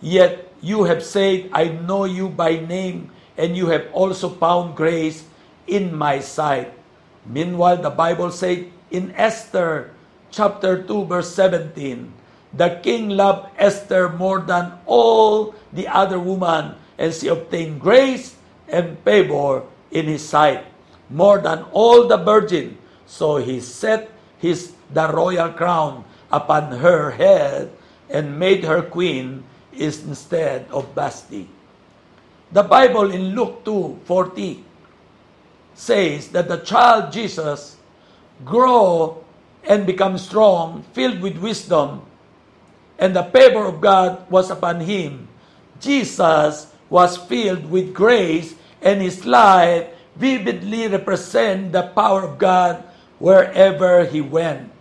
Yet 0.00 0.52
you 0.62 0.84
have 0.84 1.02
said, 1.02 1.50
I 1.52 1.68
know 1.68 2.04
you 2.04 2.28
by 2.28 2.58
name, 2.58 3.10
and 3.36 3.56
you 3.56 3.66
have 3.68 3.86
also 3.92 4.28
found 4.28 4.76
grace 4.76 5.24
in 5.66 5.94
my 5.94 6.18
sight. 6.18 6.72
Meanwhile, 7.26 7.82
the 7.82 7.90
Bible 7.90 8.30
said 8.30 8.66
in 8.90 9.12
Esther 9.14 9.90
chapter 10.30 10.82
2 10.82 11.04
verse 11.06 11.32
17, 11.34 12.12
the 12.54 12.80
king 12.82 13.10
loved 13.10 13.52
Esther 13.58 14.08
more 14.08 14.40
than 14.40 14.72
all 14.86 15.54
the 15.72 15.86
other 15.86 16.18
women, 16.18 16.74
and 16.96 17.12
she 17.12 17.28
obtained 17.28 17.80
grace 17.80 18.36
and 18.66 18.98
favor 19.04 19.62
in 19.90 20.06
his 20.06 20.24
sight 20.26 20.64
more 21.10 21.38
than 21.38 21.64
all 21.72 22.06
the 22.06 22.16
virgin. 22.16 22.76
So 23.06 23.36
he 23.36 23.60
set 23.60 24.10
his 24.38 24.72
the 24.92 25.08
royal 25.12 25.52
crown 25.52 26.04
upon 26.32 26.80
her 26.80 27.12
head 27.12 27.72
and 28.08 28.38
made 28.38 28.64
her 28.64 28.80
queen 28.80 29.44
instead 29.72 30.66
of 30.70 30.94
Basti. 30.94 31.48
The 32.52 32.62
Bible 32.62 33.12
in 33.12 33.36
Luke 33.36 33.64
2:40 33.64 34.64
says 35.74 36.28
that 36.32 36.48
the 36.48 36.58
child 36.58 37.12
Jesus 37.12 37.76
grow 38.44 39.22
and 39.68 39.84
become 39.84 40.16
strong, 40.16 40.82
filled 40.92 41.20
with 41.20 41.36
wisdom, 41.38 42.02
and 42.98 43.14
the 43.14 43.28
favor 43.30 43.68
of 43.68 43.80
God 43.80 44.24
was 44.30 44.50
upon 44.50 44.80
him. 44.80 45.28
Jesus 45.78 46.72
was 46.88 47.16
filled 47.16 47.70
with 47.70 47.92
grace, 47.92 48.56
and 48.80 49.02
his 49.02 49.26
life 49.28 49.86
vividly 50.16 50.88
represent 50.88 51.70
the 51.70 51.92
power 51.94 52.24
of 52.24 52.40
God 52.40 52.82
wherever 53.20 54.04
he 54.04 54.20
went. 54.20 54.72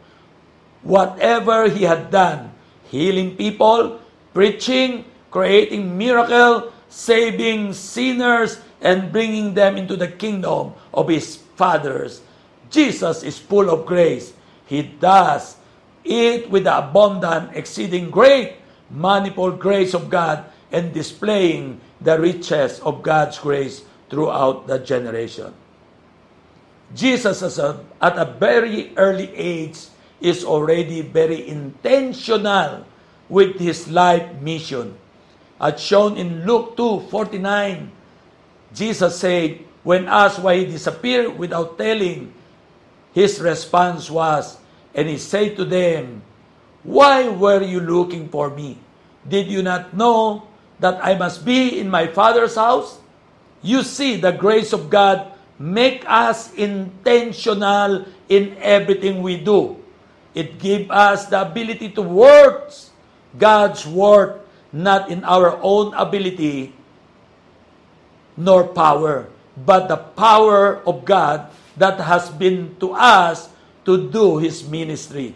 Whatever 0.81 1.67
he 1.69 1.83
had 1.83 2.09
done, 2.09 2.55
healing 2.89 3.35
people, 3.35 3.99
preaching, 4.37 5.01
creating 5.33 5.97
miracle, 5.97 6.69
saving 6.93 7.73
sinners, 7.73 8.61
and 8.85 9.11
bringing 9.11 9.57
them 9.57 9.81
into 9.81 9.97
the 9.97 10.05
kingdom 10.05 10.77
of 10.93 11.09
his 11.09 11.41
fathers. 11.57 12.21
Jesus 12.69 13.23
is 13.25 13.41
full 13.41 13.65
of 13.73 13.89
grace. 13.89 14.37
He 14.69 14.83
does 14.83 15.57
it 16.05 16.51
with 16.53 16.69
the 16.69 16.77
abundant, 16.77 17.57
exceeding 17.57 18.13
great, 18.13 18.61
manifold 18.93 19.57
grace 19.57 19.95
of 19.97 20.07
God 20.07 20.45
and 20.71 20.93
displaying 20.93 21.81
the 21.99 22.21
riches 22.21 22.77
of 22.81 23.01
God's 23.01 23.39
grace 23.41 23.89
throughout 24.07 24.67
the 24.67 24.77
generation. 24.77 25.49
Jesus, 26.93 27.41
a, 27.41 27.81
at 27.99 28.21
a 28.21 28.37
very 28.37 28.93
early 29.01 29.33
age, 29.33 29.89
is 30.21 30.45
already 30.45 31.01
very 31.01 31.49
intentional 31.49 32.85
with 33.29 33.59
his 33.59 33.87
life 33.87 34.39
mission. 34.41 34.95
As 35.59 35.81
shown 35.81 36.17
in 36.17 36.45
Luke 36.45 36.77
2:49, 36.77 37.89
Jesus 38.73 39.19
said, 39.19 39.67
when 39.87 40.03
asked 40.11 40.43
why 40.43 40.59
he 40.59 40.65
disappeared 40.67 41.39
without 41.39 41.79
telling, 41.79 42.35
his 43.15 43.39
response 43.39 44.11
was, 44.11 44.59
and 44.93 45.07
he 45.07 45.17
said 45.17 45.55
to 45.55 45.63
them, 45.63 46.21
Why 46.83 47.31
were 47.31 47.63
you 47.63 47.79
looking 47.79 48.27
for 48.27 48.51
me? 48.51 48.83
Did 49.23 49.47
you 49.47 49.63
not 49.63 49.95
know 49.95 50.43
that 50.83 50.99
I 50.99 51.15
must 51.15 51.47
be 51.47 51.79
in 51.79 51.87
my 51.87 52.05
Father's 52.11 52.59
house? 52.59 52.99
You 53.63 53.81
see, 53.81 54.19
the 54.19 54.35
grace 54.35 54.73
of 54.75 54.91
God 54.91 55.31
make 55.57 56.03
us 56.03 56.51
intentional 56.59 58.05
in 58.27 58.59
everything 58.59 59.23
we 59.23 59.39
do. 59.39 59.79
It 60.35 60.59
give 60.59 60.91
us 60.91 61.31
the 61.31 61.47
ability 61.47 61.95
to 61.95 62.03
work 62.03 62.75
God's 63.37 63.85
word, 63.85 64.41
not 64.73 65.09
in 65.09 65.23
our 65.23 65.57
own 65.61 65.93
ability 65.93 66.73
nor 68.37 68.67
power, 68.69 69.27
but 69.65 69.87
the 69.89 69.97
power 69.97 70.81
of 70.85 71.05
God 71.05 71.49
that 71.77 71.99
has 71.99 72.29
been 72.29 72.75
to 72.79 72.93
us 72.93 73.49
to 73.85 74.09
do 74.09 74.37
His 74.37 74.67
ministry. 74.67 75.33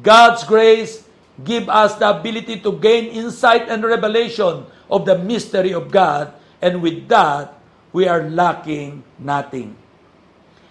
God's 0.00 0.44
grace 0.44 1.04
give 1.44 1.68
us 1.68 1.96
the 1.96 2.08
ability 2.08 2.60
to 2.60 2.72
gain 2.72 3.12
insight 3.12 3.68
and 3.68 3.84
revelation 3.84 4.64
of 4.88 5.04
the 5.04 5.18
mystery 5.18 5.72
of 5.72 5.90
God, 5.90 6.32
and 6.60 6.80
with 6.80 7.08
that, 7.08 7.52
we 7.92 8.08
are 8.08 8.24
lacking 8.24 9.04
nothing. 9.18 9.76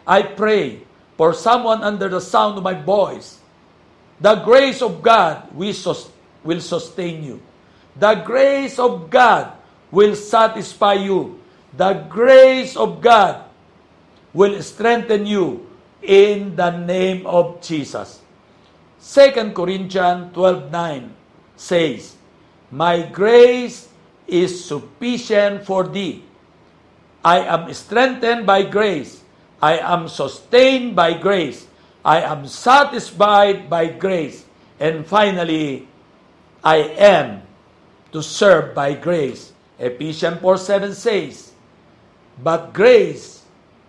I 0.06 0.24
pray 0.24 0.82
for 1.18 1.34
someone 1.34 1.84
under 1.84 2.10
the 2.10 2.22
sound 2.22 2.58
of 2.58 2.64
my 2.64 2.74
voice, 2.74 3.38
the 4.20 4.42
grace 4.42 4.82
of 4.82 5.02
God 5.02 5.50
will 6.44 6.60
sustain 6.60 7.24
you. 7.24 7.42
The 7.96 8.16
grace 8.26 8.80
of 8.80 9.10
God 9.10 9.54
will 9.92 10.16
satisfy 10.16 10.94
you. 10.94 11.40
The 11.76 12.06
grace 12.10 12.76
of 12.76 13.02
God 13.02 13.46
will 14.34 14.62
strengthen 14.62 15.26
you 15.26 15.68
in 16.02 16.56
the 16.56 16.72
name 16.72 17.28
of 17.28 17.62
Jesus. 17.62 18.22
2 19.02 19.52
Corinthians 19.54 20.34
12:9 20.34 21.10
says, 21.56 22.16
My 22.72 23.02
grace 23.04 23.90
is 24.28 24.64
sufficient 24.64 25.66
for 25.66 25.88
thee 25.88 26.24
I 27.24 27.46
am 27.46 27.72
strengthened 27.74 28.46
by 28.46 28.64
grace. 28.64 29.22
I 29.62 29.78
am 29.78 30.10
sustained 30.10 30.96
by 30.96 31.14
grace. 31.14 31.68
I 32.04 32.22
am 32.22 32.48
satisfied 32.50 33.70
by 33.70 33.94
grace. 33.94 34.44
And 34.82 35.06
finally, 35.06 35.88
I 36.64 36.94
am 37.02 37.42
to 38.14 38.22
serve 38.22 38.76
by 38.78 38.94
grace. 38.94 39.52
Ephesians 39.82 40.40
4 40.42 40.58
7 40.58 40.94
says, 40.94 41.52
But 42.38 42.74
grace 42.74 43.42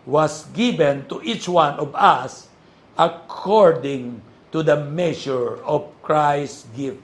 was 0.07 0.49
given 0.57 1.05
to 1.09 1.21
each 1.23 1.49
one 1.49 1.77
of 1.79 1.95
us 1.95 2.49
according 2.97 4.23
to 4.53 4.63
the 4.63 4.77
measure 4.77 5.61
of 5.65 5.93
Christ's 6.03 6.65
gift. 6.75 7.01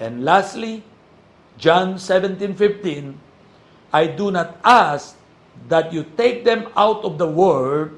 And 0.00 0.24
lastly, 0.24 0.82
John 1.60 1.98
17 1.98 2.54
15, 2.54 3.20
I 3.92 4.06
do 4.06 4.30
not 4.30 4.56
ask 4.64 5.16
that 5.68 5.92
you 5.92 6.06
take 6.16 6.44
them 6.44 6.72
out 6.76 7.04
of 7.04 7.18
the 7.18 7.28
world, 7.28 7.92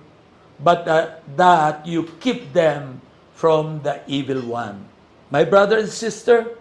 but 0.58 0.84
that, 0.86 1.22
that 1.36 1.86
you 1.86 2.10
keep 2.18 2.52
them 2.52 3.00
from 3.34 3.82
the 3.82 4.02
evil 4.10 4.42
one. 4.42 4.89
My 5.30 5.44
brother 5.44 5.78
and 5.78 5.88
sister, 5.88 6.58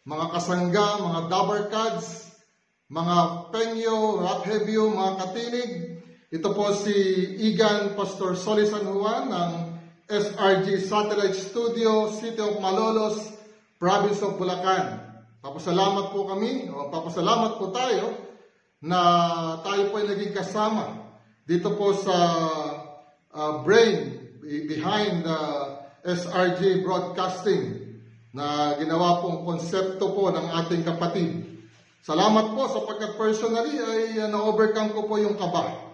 Mga 0.08 0.26
kasangga, 0.32 1.04
mga 1.04 1.22
dabarkads, 1.28 2.32
mga 2.88 3.52
penyo, 3.52 4.24
rakhebyo, 4.24 4.88
mga 4.96 5.14
katinig. 5.20 5.72
Ito 6.32 6.56
po 6.56 6.72
si 6.72 6.96
Igan 7.52 7.92
Pastor 8.00 8.40
Solis 8.40 8.72
San 8.72 8.88
Juan 8.88 9.28
ng 9.28 9.52
SRG 10.08 10.80
Satellite 10.80 11.36
Studio, 11.36 12.08
City 12.08 12.40
of 12.40 12.64
Malolos, 12.64 13.20
Province 13.76 14.24
of 14.24 14.40
Bulacan. 14.40 15.04
Papasalamat 15.44 16.16
po 16.16 16.24
kami, 16.32 16.72
o 16.72 16.88
papasalamat 16.88 17.60
po 17.60 17.76
tayo 17.76 18.16
na 18.80 19.00
tayo 19.60 19.92
po 19.92 20.00
ay 20.00 20.08
naging 20.08 20.32
kasama 20.32 21.04
dito 21.44 21.76
po 21.76 21.92
sa 21.92 22.16
uh, 23.36 23.60
brain 23.68 24.24
behind 24.72 25.28
the 25.28 25.40
SRJ 26.08 26.88
Broadcasting 26.88 27.87
na 28.36 28.76
ginawa 28.80 29.24
pong 29.24 29.48
konsepto 29.48 30.12
po 30.12 30.32
ng 30.32 30.48
ating 30.64 30.84
kapatid. 30.84 31.58
Salamat 32.08 32.56
po 32.56 32.72
sapagkat 32.72 33.20
personally 33.20 33.76
ay 33.76 34.24
uh, 34.24 34.32
na-overcome 34.32 34.96
ko 34.96 35.12
po 35.12 35.20
yung 35.20 35.36
kaba. 35.36 35.88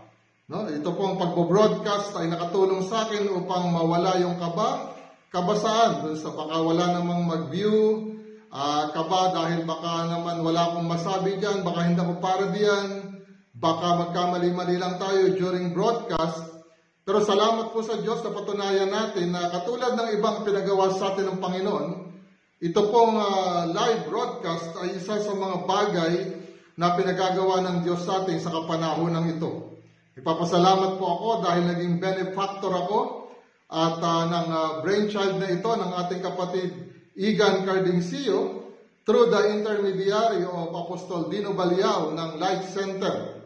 No, 0.45 0.69
ito 0.69 0.93
pong 0.93 1.17
pagbo-broadcast 1.17 2.13
ay 2.21 2.29
nakatulong 2.29 2.85
sa 2.85 3.09
akin 3.09 3.31
upang 3.33 3.73
mawala 3.73 4.21
yung 4.21 4.37
kaba, 4.37 4.93
kabasaan 5.33 6.05
dun 6.05 6.19
sa 6.19 6.29
baka 6.35 6.61
wala 6.61 6.93
namang 6.93 7.25
mag-view, 7.25 8.11
ah, 8.53 8.93
kaba 8.93 9.33
dahil 9.33 9.65
baka 9.65 10.13
naman 10.13 10.45
wala 10.45 10.69
akong 10.69 10.85
masabi 10.85 11.41
diyan, 11.41 11.65
baka 11.65 11.79
hindi 11.89 11.97
ako 11.97 12.13
para 12.21 12.45
diyan, 12.53 12.87
baka 13.57 13.87
magkamali-mali 14.05 14.77
lang 14.77 15.01
tayo 15.01 15.33
during 15.33 15.73
broadcast. 15.73 16.61
Pero 17.07 17.25
salamat 17.25 17.73
po 17.73 17.81
sa 17.81 17.97
Diyos 17.97 18.21
na 18.21 18.35
patunayan 18.35 18.93
natin 18.93 19.33
na 19.33 19.49
katulad 19.49 19.97
ng 19.97 20.21
ibang 20.21 20.45
pinagawa 20.45 20.93
sa 20.93 21.15
atin 21.15 21.33
ng 21.33 21.39
Panginoon, 21.41 22.12
ito 22.63 22.79
pong 22.87 23.19
ah, 23.19 23.67
live 23.67 24.07
broadcast 24.07 24.71
ay 24.79 24.95
isa 24.95 25.19
sa 25.19 25.35
mga 25.35 25.67
bagay 25.67 26.13
na 26.79 26.95
pinagagawa 26.95 27.59
ng 27.59 27.77
Diyos 27.83 28.07
sa 28.07 28.23
atin 28.23 28.39
sa 28.39 28.55
kapanahon 28.55 29.11
ng 29.19 29.25
ito. 29.35 29.83
Ipapasalamat 30.15 30.95
po 30.95 31.05
ako 31.11 31.29
dahil 31.43 31.67
naging 31.67 31.99
benefactor 31.99 32.71
ako 32.71 33.27
at 33.67 33.99
ah, 33.99 34.23
ng 34.31 34.47
ah, 34.47 34.71
brainchild 34.79 35.43
na 35.43 35.51
ito 35.51 35.67
ng 35.75 35.91
ating 36.07 36.23
kapatid 36.23 36.71
Igan 37.19 37.67
Cardingcio 37.67 38.63
through 39.03 39.27
the 39.27 39.59
intermediary 39.59 40.47
of 40.47 40.71
Apostol 40.71 41.27
Dino 41.27 41.51
Baliao 41.51 42.15
ng 42.15 42.39
Light 42.39 42.63
Center. 42.71 43.43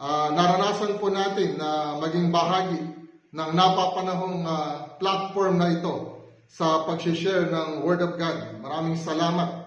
Ah, 0.00 0.32
naranasan 0.32 0.96
po 0.96 1.12
natin 1.12 1.60
na 1.60 2.00
maging 2.00 2.32
bahagi 2.32 2.80
ng 3.28 3.50
napapanahong 3.52 4.40
ah, 4.48 4.96
platform 4.96 5.60
na 5.60 5.68
ito 5.68 6.13
sa 6.54 6.86
pag-share 6.86 7.50
ng 7.50 7.82
Word 7.82 7.98
of 7.98 8.14
God. 8.14 8.62
Maraming 8.62 8.94
salamat. 8.94 9.66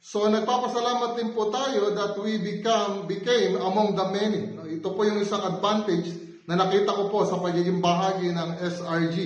So 0.00 0.24
nagpapasalamat 0.32 1.20
din 1.20 1.36
po 1.36 1.52
tayo 1.52 1.92
that 1.92 2.16
we 2.16 2.40
become 2.40 3.04
became 3.04 3.60
among 3.60 3.92
the 3.92 4.06
many. 4.08 4.56
Ito 4.80 4.96
po 4.96 5.04
yung 5.04 5.20
isang 5.20 5.44
advantage 5.44 6.08
na 6.48 6.56
nakita 6.56 6.96
ko 6.96 7.12
po 7.12 7.28
sa 7.28 7.36
pagiging 7.36 7.84
bahagi 7.84 8.32
ng 8.32 8.64
SRG 8.64 9.16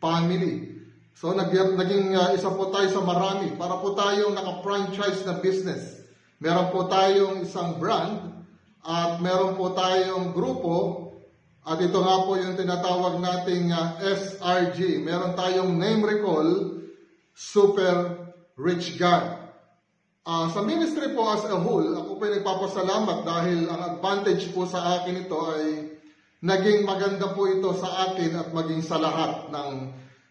family. 0.00 0.72
So 1.12 1.36
nag, 1.36 1.52
naging 1.52 2.16
uh, 2.16 2.32
isa 2.32 2.48
po 2.48 2.72
tayo 2.72 2.88
sa 2.88 3.04
marami 3.04 3.52
para 3.52 3.76
po 3.76 3.92
tayong 3.92 4.32
naka-franchise 4.32 5.28
na 5.28 5.36
business. 5.36 6.00
Meron 6.40 6.72
po 6.72 6.88
tayong 6.88 7.44
isang 7.44 7.76
brand 7.76 8.40
at 8.80 9.20
meron 9.20 9.52
po 9.52 9.76
tayong 9.76 10.32
grupo 10.32 11.11
at 11.62 11.78
ito 11.78 12.02
nga 12.02 12.26
po 12.26 12.34
yung 12.34 12.58
tinatawag 12.58 13.22
nating 13.22 13.70
uh, 13.70 13.94
SRG. 14.02 14.98
Meron 14.98 15.38
tayong 15.38 15.78
name 15.78 16.02
recall, 16.02 16.82
Super 17.30 18.18
Rich 18.58 18.98
God. 18.98 19.42
Ah, 20.22 20.46
sa 20.50 20.62
ministry 20.62 21.14
po 21.14 21.26
as 21.30 21.46
a 21.50 21.58
whole, 21.58 21.98
ako 21.98 22.18
po 22.18 22.24
nagpapasalamat 22.30 23.18
dahil 23.26 23.66
ang 23.66 23.82
advantage 23.94 24.54
po 24.54 24.66
sa 24.66 25.02
akin 25.02 25.26
ito 25.26 25.38
ay 25.50 25.66
naging 26.42 26.82
maganda 26.86 27.30
po 27.30 27.46
ito 27.50 27.74
sa 27.74 28.10
akin 28.10 28.30
at 28.38 28.48
maging 28.54 28.82
sa 28.82 29.02
lahat 29.02 29.50
ng, 29.50 29.70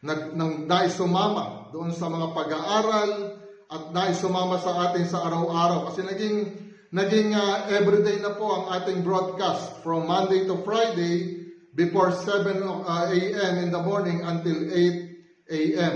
ng, 0.03 0.19
ng 0.35 0.51
naisumama 0.67 1.71
doon 1.75 1.91
sa 1.95 2.11
mga 2.11 2.27
pag-aaral 2.35 3.11
at 3.71 3.83
naisumama 3.95 4.59
sa 4.59 4.91
atin 4.91 5.07
sa 5.07 5.27
araw-araw. 5.27 5.87
Kasi 5.91 6.03
naging, 6.03 6.37
naging 6.91 7.31
ah, 7.31 7.71
everyday 7.71 8.19
na 8.19 8.35
po 8.35 8.51
ang 8.51 8.63
ating 8.75 8.99
broadcast 8.99 9.79
from 9.79 10.11
Monday 10.11 10.43
to 10.43 10.59
Friday 10.67 11.47
before 11.71 12.11
7 12.11 12.59
uh, 12.67 13.07
a.m. 13.07 13.53
in 13.63 13.69
the 13.71 13.79
morning 13.79 14.19
until 14.27 14.59
8 14.67 15.55
a.m. 15.55 15.95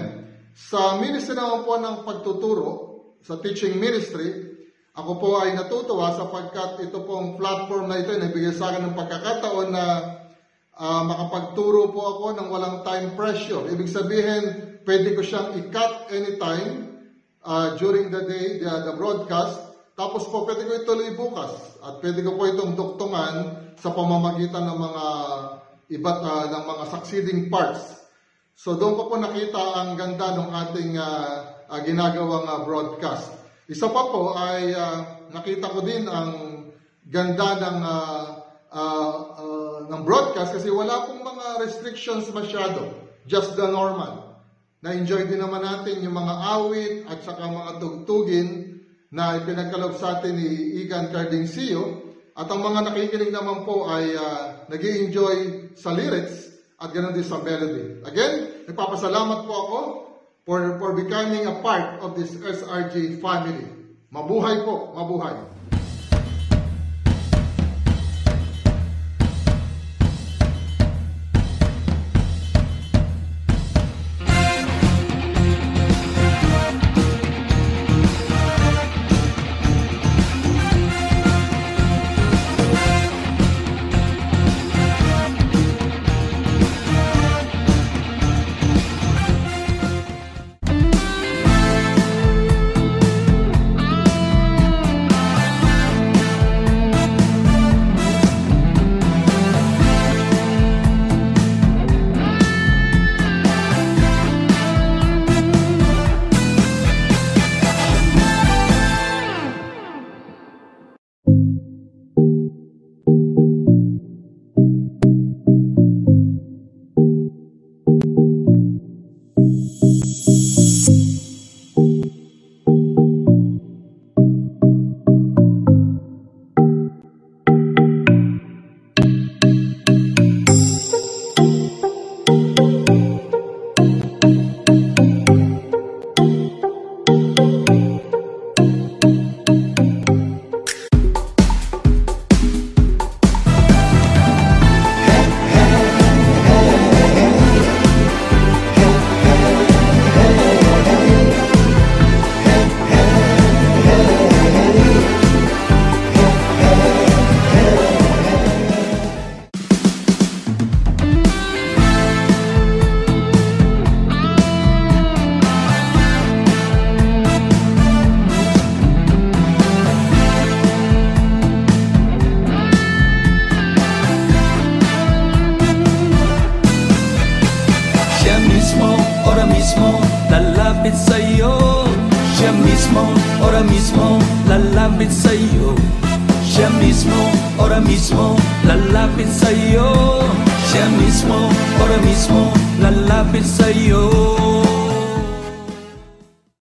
Sa 0.56 0.96
ministry 1.04 1.36
naman 1.36 1.68
po 1.68 1.76
ng 1.76 2.08
pagtuturo, 2.08 2.72
sa 3.20 3.36
teaching 3.44 3.76
ministry, 3.76 4.56
ako 4.96 5.20
po 5.20 5.30
ay 5.44 5.52
natutuwa 5.52 6.16
sapagkat 6.16 6.88
ito 6.88 7.04
pong 7.04 7.36
platform 7.36 7.92
na 7.92 8.00
ito 8.00 8.16
ay 8.16 8.24
nagbigay 8.24 8.56
sa 8.56 8.72
akin 8.72 8.88
ng 8.88 8.96
pagkakataon 8.96 9.76
na 9.76 9.86
ah, 10.80 11.04
makapagturo 11.04 11.92
po 11.92 12.02
ako 12.16 12.26
ng 12.40 12.48
walang 12.48 12.88
time 12.88 13.12
pressure. 13.20 13.68
Ibig 13.68 13.92
sabihin, 13.92 14.44
pwede 14.88 15.12
ko 15.12 15.20
siyang 15.20 15.60
i-cut 15.60 16.08
anytime 16.16 17.04
ah, 17.44 17.76
during 17.76 18.08
the 18.08 18.24
day, 18.24 18.64
the, 18.64 18.72
the 18.88 18.96
broadcast. 18.96 19.65
Tapos 19.96 20.28
po, 20.28 20.44
pwede 20.44 20.68
ko 20.68 20.72
ituloy 20.76 21.16
bukas. 21.16 21.80
At 21.80 22.04
pwede 22.04 22.20
ko 22.20 22.36
po 22.36 22.44
itong 22.44 22.76
duktungan 22.76 23.36
sa 23.80 23.96
pamamagitan 23.96 24.68
ng 24.68 24.80
mga 24.80 25.06
iba't 25.96 26.20
ah, 26.20 26.46
ng 26.52 26.64
mga 26.68 26.84
succeeding 26.92 27.48
parts. 27.48 28.04
So 28.60 28.76
doon 28.76 29.00
ko 29.00 29.08
po 29.08 29.16
nakita 29.16 29.56
ang 29.56 29.96
ganda 29.96 30.36
ng 30.36 30.52
ating 30.52 30.92
ah, 31.00 31.64
ah, 31.72 31.80
ginagawang 31.80 32.44
ah, 32.44 32.68
broadcast. 32.68 33.32
Isa 33.72 33.88
pa 33.88 34.12
po 34.12 34.36
ay 34.36 34.76
ah, 34.76 35.28
nakita 35.32 35.72
ko 35.72 35.80
din 35.80 36.04
ang 36.12 36.32
ganda 37.08 37.56
ng 37.56 37.80
ah, 37.80 38.24
ah, 38.76 39.16
ah, 39.40 39.78
ng 39.88 40.02
broadcast 40.04 40.60
kasi 40.60 40.68
wala 40.76 41.08
pong 41.08 41.24
mga 41.24 41.64
restrictions 41.64 42.28
masyado. 42.36 43.00
Just 43.24 43.56
the 43.56 43.72
normal. 43.72 44.44
Na-enjoy 44.84 45.32
din 45.32 45.40
naman 45.40 45.64
natin 45.64 46.04
yung 46.04 46.14
mga 46.14 46.36
awit 46.36 46.96
at 47.08 47.24
saka 47.24 47.48
mga 47.48 47.72
tugtugin 47.80 48.75
na 49.14 49.38
ipinagkalob 49.38 49.98
sa 49.98 50.18
atin 50.20 50.38
ni 50.38 50.82
Igan 50.86 51.14
Cardingcio. 51.14 52.06
At 52.36 52.52
ang 52.52 52.62
mga 52.62 52.92
nakikinig 52.92 53.32
naman 53.32 53.64
po 53.64 53.88
ay 53.88 54.12
uh, 54.18 54.68
nag 54.68 54.82
enjoy 54.82 55.36
sa 55.78 55.96
lyrics 55.96 56.52
at 56.80 56.92
ganoon 56.92 57.16
din 57.16 57.24
sa 57.24 57.40
melody. 57.40 58.04
Again, 58.04 58.66
nagpapasalamat 58.68 59.48
po 59.48 59.54
ako 59.54 59.80
for, 60.44 60.60
for 60.78 60.92
becoming 61.00 61.48
a 61.48 61.56
part 61.64 62.04
of 62.04 62.20
this 62.20 62.36
SRG 62.36 63.24
family. 63.24 63.66
Mabuhay 64.12 64.68
po, 64.68 64.92
mabuhay. 64.92 65.36